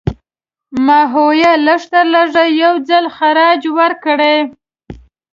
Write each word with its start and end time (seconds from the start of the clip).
ماهویه 0.85 1.53
لږترلږه 1.65 2.45
یو 2.61 2.73
ځل 2.89 3.05
خراج 3.17 3.61
ورکړی. 3.77 4.37